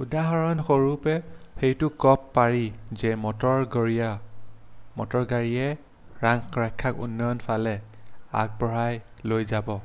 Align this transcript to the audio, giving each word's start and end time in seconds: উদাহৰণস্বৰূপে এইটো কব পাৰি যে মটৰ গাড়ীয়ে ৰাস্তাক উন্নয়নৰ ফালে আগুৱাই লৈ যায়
উদাহৰণস্বৰূপে 0.00 1.12
এইটো 1.68 1.88
কব 2.04 2.26
পাৰি 2.34 2.60
যে 3.04 3.12
মটৰ 3.22 3.64
গাড়ীয়ে 3.72 5.64
ৰাস্তাক 6.26 7.02
উন্নয়নৰ 7.06 7.44
ফালে 7.50 7.76
আগুৱাই 8.46 9.02
লৈ 9.34 9.52
যায় 9.58 9.84